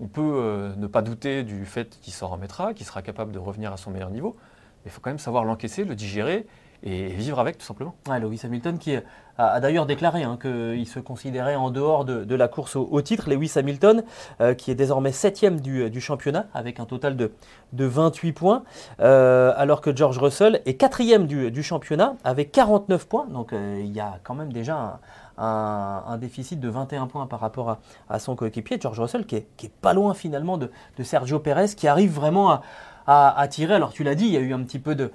[0.00, 3.40] On peut euh, ne pas douter du fait qu'il s'en remettra, qu'il sera capable de
[3.40, 6.46] revenir à son meilleur niveau, mais il faut quand même savoir l'encaisser, le digérer,
[6.84, 7.96] et vivre avec tout simplement.
[8.06, 8.96] Lewis Hamilton qui
[9.38, 13.30] a, d'ailleurs déclaré hein, qu'il se considérait en dehors de, la course au, titre.
[13.30, 14.02] Lewis Hamilton
[14.40, 17.32] euh, qui est désormais septième du, du, championnat avec un total de,
[17.72, 18.62] de 28 points,
[19.00, 23.26] euh, alors que George Russell est quatrième du, championnat avec 49 points.
[23.26, 25.00] Donc euh, il y a quand même déjà
[25.38, 29.66] un, déficit de 21 points par rapport à, son coéquipier, George Russell, qui est, qui
[29.66, 30.70] est, pas loin finalement de,
[31.02, 32.62] Sergio Pérez, qui arrive vraiment à,
[33.08, 33.74] à, tirer.
[33.74, 35.10] Alors tu l'as dit, il y a eu un petit peu de,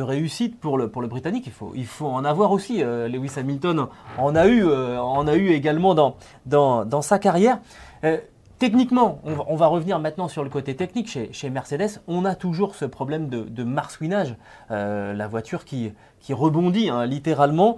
[0.00, 1.44] réussite pour le, pour le Britannique.
[1.46, 2.82] Il faut, il faut en avoir aussi.
[2.82, 3.86] Euh, Lewis Hamilton
[4.18, 7.60] en a eu, euh, en a eu également dans, sa carrière.
[8.02, 8.18] Euh,
[8.58, 12.00] techniquement, on va, revenir maintenant sur le côté technique chez, Mercedes.
[12.08, 14.34] On a toujours ce problème de, marsouinage.
[14.68, 17.76] la voiture qui, qui rebondit hein, littéralement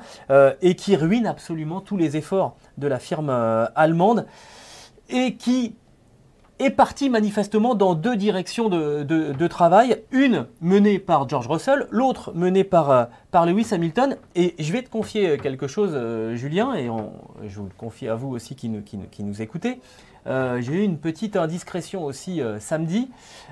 [0.62, 3.30] et qui ruine absolument tous les efforts de la firme
[3.74, 4.26] allemande
[5.09, 5.74] et qui
[6.59, 12.64] est parti manifestement dans deux directions de, travail, une menée par George Russell, l'autre menée
[12.64, 14.16] par, euh, par Lewis Hamilton.
[14.35, 16.87] Et je vais te confier quelque chose, euh, Julien, et
[17.47, 19.81] je vous le confie à vous aussi qui nous, qui, nous écoutez.
[20.27, 23.11] Euh, j'ai eu une petite indiscrétion aussi samedi.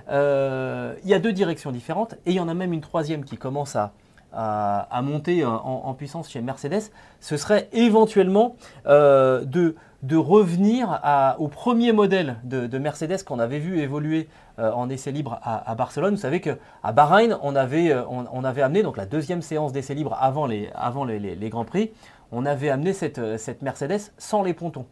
[0.09, 3.37] Il y a deux directions différentes, et il y en a même une troisième qui
[3.37, 3.93] commence à,
[4.33, 6.90] à, monter en, puissance chez Mercedes.
[7.21, 11.01] Ce serait éventuellement de de revenir
[11.38, 16.14] au premier modèle de, Mercedes qu'on avait vu évoluer euh, en essai libre à, Barcelone.
[16.14, 16.59] Vous savez qu'à
[16.93, 20.69] Bahreïn, on avait, euh, on, avait amené donc la deuxième séance d'essai libre avant les,
[20.75, 21.90] avant les, Grands Prix.
[22.33, 24.85] On avait amené cette, euh, cette Mercedes sans les pontons.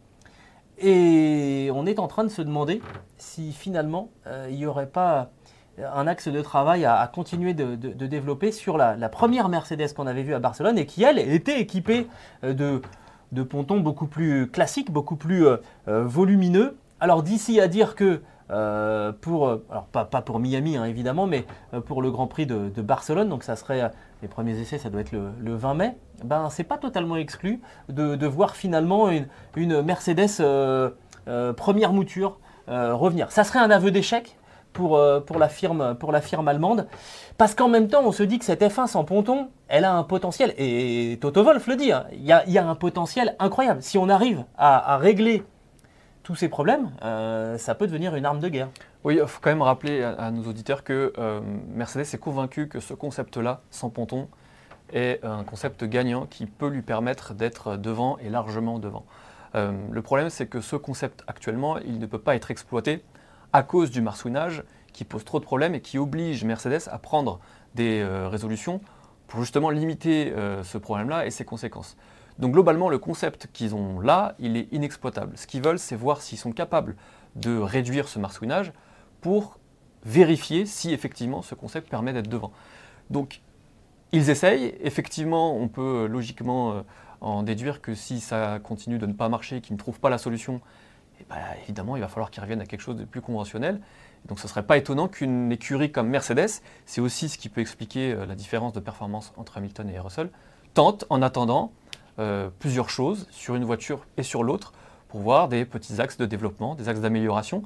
[0.79, 2.81] Et on est en train de se demander
[3.17, 4.09] si finalement
[4.49, 5.29] il n'y aurait pas
[5.77, 7.75] un axe de travail à, continuer de,
[8.07, 12.07] développer sur la première Mercedes qu'on avait vue à Barcelone et qui, elle, était équipée
[12.41, 12.81] de,
[13.33, 16.77] de pontons beaucoup plus classiques, beaucoup plus euh, euh, volumineux.
[16.99, 21.45] Alors d'ici à dire que euh, pour, alors pas, pour Miami hein, évidemment, mais
[21.85, 23.91] pour le Grand Prix de, Barcelone, donc ça serait
[24.21, 25.97] les premiers essais, ça doit être le, 20 mai.
[26.23, 30.43] Ben c'est pas totalement exclu de, voir finalement une, Mercedes
[31.55, 33.31] première mouture revenir.
[33.31, 34.37] Ça serait un aveu d'échec
[34.73, 35.95] pour, pour, la firme,
[36.47, 36.87] allemande.
[37.37, 40.03] Parce qu'en même temps, on se dit que cette F1 sans ponton, elle a un
[40.03, 43.81] potentiel, et Toto Wolf le dit, hein, il y, a, un potentiel incroyable.
[43.81, 45.43] Si on arrive à, régler
[46.23, 48.69] tous ces problèmes, euh, ça peut devenir une arme de guerre.
[49.03, 52.79] Oui, il faut quand même rappeler à, nos auditeurs que euh, Mercedes est convaincu que
[52.79, 54.27] ce concept-là, sans ponton,
[54.93, 59.05] est un concept gagnant qui peut lui permettre d'être devant et largement devant.
[59.55, 63.03] Euh, le problème, c'est que ce concept actuellement, il ne peut pas être exploité
[63.53, 67.39] à cause du marsouinage qui pose trop de problèmes et qui oblige Mercedes à prendre
[67.75, 68.81] des euh, résolutions
[69.27, 71.95] pour justement limiter euh, ce problème-là et ses conséquences.
[72.39, 75.37] Donc globalement, le concept qu'ils ont là, il est inexploitable.
[75.37, 76.95] Ce qu'ils veulent, c'est voir s'ils sont capables
[77.35, 78.73] de réduire ce marsouinage
[79.21, 79.59] pour
[80.03, 82.51] vérifier si effectivement ce concept permet d'être devant.
[83.09, 83.41] Donc
[84.11, 86.81] ils essayent, effectivement, on peut logiquement euh,
[87.21, 90.17] en déduire que si ça continue de ne pas marcher, qu'ils ne trouvent pas la
[90.17, 90.61] solution,
[91.19, 93.79] eh ben, évidemment, il va falloir qu'ils reviennent à quelque chose de plus conventionnel.
[94.25, 97.61] Donc ce ne serait pas étonnant qu'une écurie comme Mercedes, c'est aussi ce qui peut
[97.61, 100.29] expliquer euh, la différence de performance entre Hamilton et Russell,
[100.73, 101.71] tente en attendant
[102.19, 104.73] euh, plusieurs choses sur une voiture et sur l'autre
[105.09, 107.63] pour voir des petits axes de développement, des axes d'amélioration.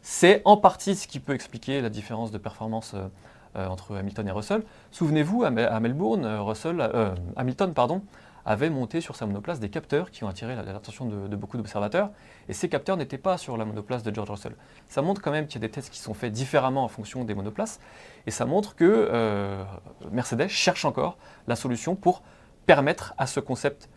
[0.00, 4.30] C'est en partie ce qui peut expliquer la différence de performance euh, entre Hamilton et
[4.30, 4.62] Russell.
[4.90, 6.90] Souvenez-vous, à, Melbourne, Russell,
[7.36, 8.02] Hamilton pardon,
[8.44, 12.10] avait monté sur sa monoplace des capteurs qui ont attiré l'attention de, beaucoup d'observateurs.
[12.48, 14.56] Et ces capteurs n'étaient pas sur la monoplace de George Russell.
[14.88, 17.24] Ça montre quand même qu'il y a des tests qui sont faits différemment en fonction
[17.24, 17.80] des monoplaces.
[18.26, 19.62] Et ça montre que euh,
[20.10, 22.22] Mercedes cherche encore la solution pour
[22.66, 23.88] permettre à ce concept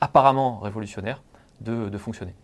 [0.00, 1.22] apparemment révolutionnaire
[1.60, 2.34] de, fonctionner.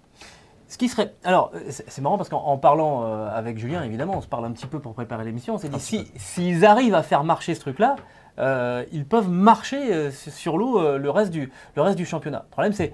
[0.69, 1.15] Ce qui serait.
[1.25, 4.67] Alors, c'est marrant parce qu'en parlant euh, avec Julien, évidemment, on se parle un petit
[4.67, 5.55] peu pour préparer l'émission.
[5.55, 7.97] On s'est dit, s'ils si, arrivent à faire marcher ce truc-là,
[8.41, 12.45] euh, ils peuvent marcher euh, sur l'eau euh, le, reste du, le reste du championnat.
[12.47, 12.93] Le problème, c'est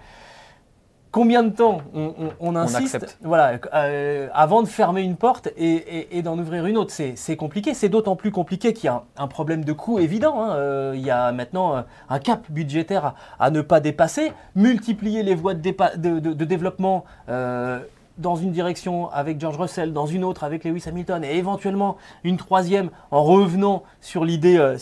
[1.12, 1.80] combien de temps
[2.40, 3.58] on, insiste voilà,
[4.34, 6.92] avant de fermer une porte et, d'en ouvrir une autre.
[6.92, 7.72] C'est compliqué.
[7.72, 10.42] C'est d'autant plus compliqué qu'il y a un, problème de coût évident.
[10.42, 10.92] Hein.
[10.94, 14.32] il y a maintenant un cap budgétaire à, ne pas dépasser.
[14.56, 17.06] Multiplier les voies de, de, de développement
[18.18, 22.36] dans une direction avec George Russell, dans une autre avec Lewis Hamilton, et éventuellement une
[22.36, 24.78] troisième en revenant sur l'idée euh,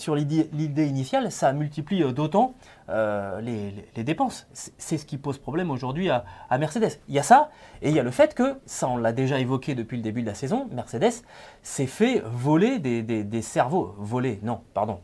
[0.77, 2.55] initiale, ça multiplie euh, d'autant
[2.91, 4.47] euh, les, dépenses.
[4.53, 6.25] C'est ce qui pose problème aujourd'hui à,
[6.59, 7.01] Mercedes.
[7.09, 9.41] Il y a ça, et il y a le fait que, ça on l'a déjà
[9.41, 11.23] évoqué depuis le début de la saison, Mercedes
[11.63, 13.95] s'est fait voler des, cerveaux.
[13.99, 15.01] Voler, non, pardon,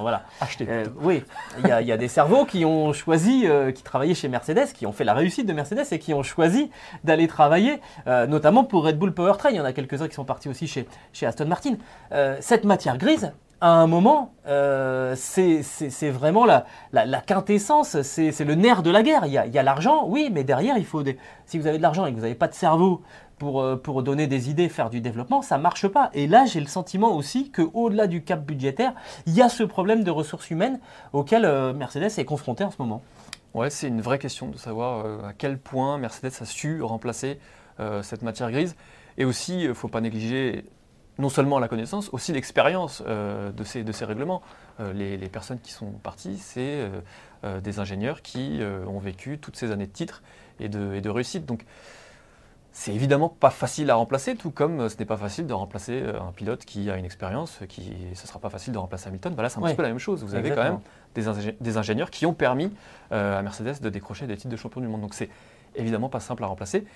[0.00, 0.24] voilà.
[0.40, 0.66] Acheter.
[1.00, 1.22] oui,
[1.58, 5.04] il y, a, des cerveaux qui ont choisi, qui travaillaient chez Mercedes, qui ont fait
[5.04, 6.70] la réussite de Mercedes et qui ont choisi
[7.04, 9.50] d'aller travailler, notamment pour Red Bull Powertrain.
[9.50, 11.76] Il y en a quelques-uns qui sont partis aussi chez, chez Aston Martin.
[12.40, 16.64] cette matière grise, à un moment, euh, c'est vraiment la,
[17.26, 19.26] quintessence, c'est le nerf de la guerre.
[19.26, 21.18] Il y a, l'argent, oui, mais derrière, il faut des...
[21.46, 23.02] si vous avez de l'argent et que vous n'avez pas de cerveau
[23.38, 26.10] pour, euh, donner des idées, faire du développement, ça ne marche pas.
[26.14, 28.94] Et là, j'ai le sentiment aussi qu'au-delà du cap budgétaire,
[29.26, 30.80] il y a ce problème de ressources humaines
[31.12, 33.02] auquel euh, Mercedes est confronté en ce moment.
[33.52, 37.40] Ouais, c'est une vraie question de savoir à quel point Mercedes a su remplacer
[38.02, 38.76] cette matière grise.
[39.18, 40.66] Et aussi, il ne faut pas négliger
[41.20, 44.42] non seulement la connaissance, aussi l'expérience euh, de, ces, de ces règlements.
[44.80, 46.90] Euh, les, personnes qui sont parties, c'est
[47.44, 50.22] euh, des ingénieurs qui ont vécu toutes ces années de titres
[50.58, 51.46] et de, et de réussite.
[51.46, 51.64] Donc,
[52.72, 56.30] c'est évidemment pas facile à remplacer, tout comme ce n'est pas facile de remplacer un
[56.32, 59.34] pilote qui a une expérience, qui ce sera pas facile de remplacer Hamilton.
[59.34, 60.22] Voilà, c'est un petit peu la même chose.
[60.22, 60.80] Vous avez quand même
[61.14, 61.24] des,
[61.60, 62.72] des, ingénieurs qui ont permis
[63.10, 65.00] à Mercedes de décrocher des titres de champion du monde.
[65.00, 65.30] Donc c'est
[65.74, 66.86] évidemment pas simple à remplacer.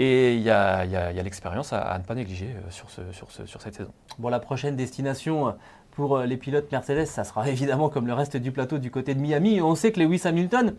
[0.00, 0.84] Et il y a,
[1.24, 3.90] l'expérience à, ne pas négliger euh, sur, sur, cette saison.
[4.20, 5.52] Bon, la prochaine destination euh,
[5.90, 9.14] pour euh, les pilotes Mercedes, ça sera évidemment comme le reste du plateau du côté
[9.16, 9.60] de Miami.
[9.60, 10.76] On sait que Lewis Hamilton,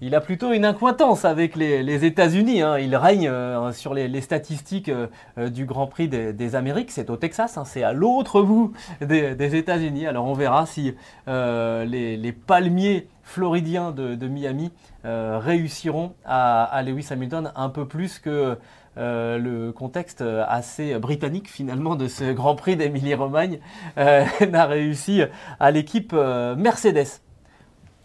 [0.00, 2.62] il a plutôt une incointance avec les, États-Unis.
[2.62, 2.78] Hein.
[2.78, 3.30] Il règne
[3.72, 4.90] sur les, statistiques
[5.36, 6.90] du Grand Prix des, Amériques.
[6.90, 7.64] C'est au Texas, hein.
[7.64, 10.06] c'est à l'autre bout des, États-Unis.
[10.06, 10.94] Alors on verra si
[11.26, 14.72] les, palmiers floridiens de, Miami
[15.04, 18.58] euh, réussiront à, Lewis Hamilton un peu plus que
[18.98, 23.60] euh, le contexte assez britannique finalement de ce Grand Prix d'Émilie-Romagne
[23.98, 25.22] euh, n'a réussi
[25.60, 27.20] à l'équipe Mercedes.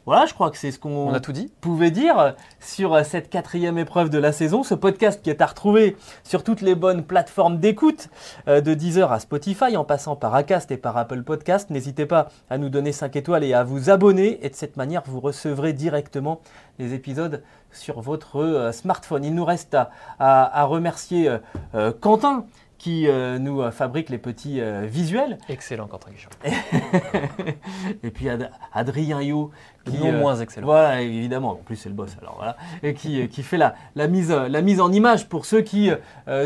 [0.06, 1.52] Voilà, je crois que c'est ce qu'on a tout dit.
[1.62, 4.62] pouvait dire sur cette quatrième épreuve de la saison.
[4.62, 8.10] Ce podcast qui est à retrouver sur toutes les bonnes plateformes d'écoute,
[8.48, 11.72] euh, de Deezer à Spotify, en passant par Acast et par Apple Podcast.
[11.72, 14.46] N'hésitez pas à nous donner 5 étoiles et à vous abonner.
[14.46, 16.40] Et de cette manière, vous recevrez directement
[16.78, 17.42] les épisodes
[17.72, 19.26] sur votre euh, smartphone.
[19.26, 19.76] Il nous reste
[20.20, 21.36] à, remercier
[21.74, 22.46] euh, Quentin
[22.78, 25.38] qui euh, nous euh, fabrique les petits euh, visuels.
[25.50, 26.12] Excellent, Quentin
[28.04, 28.28] et puis
[28.74, 29.52] Adrien Yo.
[29.86, 30.68] Qui, non moins excellent.
[30.68, 31.52] Voilà, évidemment.
[31.52, 32.16] En plus, c'est le boss.
[32.22, 32.58] Alors voilà.
[32.84, 35.92] Et qui, qui fait la, la, mise, la mise en image pour ceux qui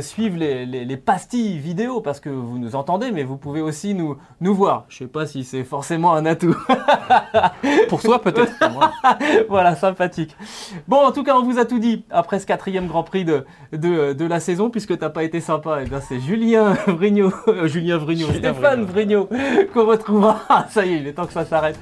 [0.01, 4.17] suivent les, les, pastilles vidéo, parce que vous nous entendez, mais vous pouvez aussi nous,
[4.41, 4.85] nous voir.
[4.89, 6.55] Je ne sais pas si c'est forcément un atout.
[7.89, 8.53] pour toi, peut-être.
[9.49, 10.35] voilà, sympathique.
[10.87, 13.45] Bon, en tout cas, on vous a tout dit après ce quatrième Grand Prix de,
[13.71, 15.81] de, de la saison, puisque tu n'as pas été sympa.
[15.81, 19.29] Et eh bien, c'est Julien Vrignot, euh, Julien Vrignot, Stéphane Vrignot,
[19.73, 21.79] qu'on retrouvera, ça y est, il est temps que ça s'arrête,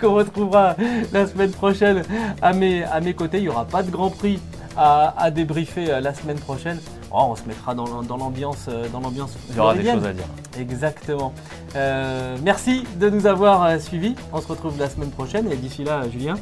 [0.00, 0.74] qu'on retrouvera
[1.12, 2.02] la semaine prochaine
[2.40, 3.38] à mes, à mes côtés.
[3.38, 4.38] Il n'y aura pas de Grand Prix
[4.76, 6.78] à, débriefer euh, la semaine prochaine.
[7.10, 7.86] Oh, on se mettra dans,
[8.16, 10.24] l'ambiance euh, dans l'ambiance Il y aura des choses à dire.
[10.58, 11.32] Exactement.
[12.42, 14.14] merci de nous avoir suivis.
[14.32, 16.36] On se retrouve la semaine prochaine et d'ici là, Julien,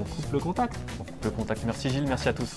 [0.00, 0.76] on coupe le contact.
[1.00, 1.62] On coupe le contact.
[1.64, 2.56] Merci Gilles, merci à tous.